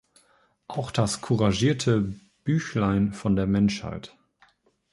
Auch 0.67 0.89
das 0.89 1.21
couragierte 1.21 2.19
"Büchlein 2.43 3.13
von 3.13 3.35
der 3.35 3.45
Menschheit. 3.45 4.17